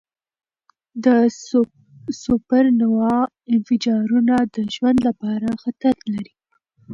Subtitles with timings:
[1.05, 1.05] د
[2.23, 3.17] سوپرنووا
[3.53, 6.33] انفجارونه د ژوند لپاره خطر لري.